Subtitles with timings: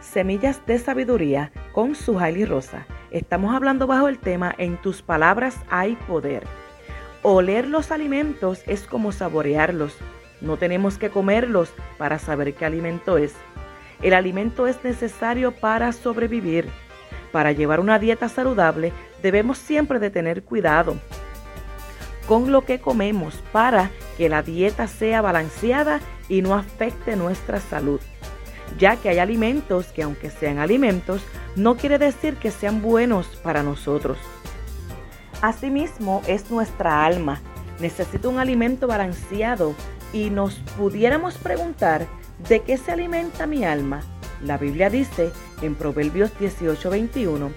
[0.00, 2.86] Semillas de Sabiduría con su Suhaili Rosa.
[3.10, 6.44] Estamos hablando bajo el tema En tus palabras hay poder.
[7.22, 9.94] Oler los alimentos es como saborearlos.
[10.40, 13.34] No tenemos que comerlos para saber qué alimento es.
[14.00, 16.68] El alimento es necesario para sobrevivir.
[17.30, 18.92] Para llevar una dieta saludable
[19.22, 20.96] debemos siempre de tener cuidado
[22.26, 28.00] con lo que comemos para que la dieta sea balanceada y no afecte nuestra salud
[28.78, 31.22] ya que hay alimentos que aunque sean alimentos,
[31.56, 34.18] no quiere decir que sean buenos para nosotros.
[35.42, 37.40] Asimismo es nuestra alma,
[37.80, 39.74] necesita un alimento balanceado
[40.12, 42.06] y nos pudiéramos preguntar,
[42.48, 44.02] ¿de qué se alimenta mi alma?
[44.42, 45.30] La Biblia dice
[45.62, 47.50] en Proverbios 18:21,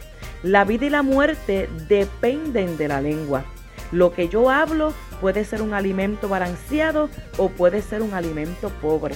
[0.43, 3.45] la vida y la muerte dependen de la lengua.
[3.91, 9.15] Lo que yo hablo puede ser un alimento balanceado o puede ser un alimento pobre.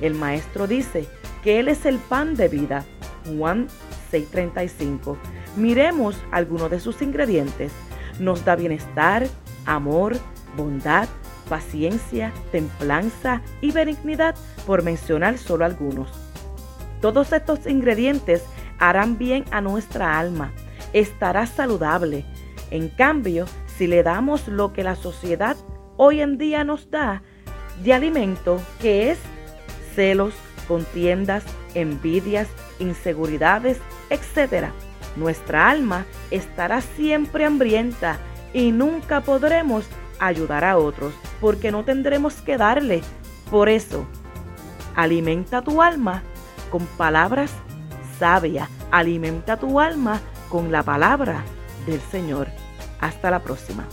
[0.00, 1.08] El maestro dice,
[1.48, 2.84] Él es el pan de vida.
[3.26, 3.68] Juan
[4.10, 5.16] 6:35.
[5.56, 7.72] Miremos algunos de sus ingredientes.
[8.20, 9.26] Nos da bienestar,
[9.64, 10.16] amor,
[10.56, 11.08] bondad,
[11.48, 14.34] paciencia, templanza y benignidad,
[14.66, 16.10] por mencionar solo algunos.
[17.00, 18.44] Todos estos ingredientes
[18.78, 20.52] harán bien a nuestra alma,
[20.92, 22.26] estará saludable.
[22.70, 23.46] En cambio,
[23.78, 25.56] si le damos lo que la sociedad
[25.96, 27.22] hoy en día nos da
[27.82, 29.18] de alimento, que es
[29.94, 30.34] celos,
[30.68, 31.42] contiendas,
[31.74, 32.46] envidias,
[32.78, 33.78] inseguridades,
[34.10, 34.68] etc.
[35.16, 38.18] Nuestra alma estará siempre hambrienta
[38.52, 39.84] y nunca podremos
[40.20, 43.02] ayudar a otros porque no tendremos que darle.
[43.50, 44.06] Por eso,
[44.94, 46.22] alimenta tu alma
[46.70, 47.50] con palabras
[48.18, 51.44] sabias, alimenta tu alma con la palabra
[51.86, 52.48] del Señor.
[53.00, 53.86] Hasta la próxima.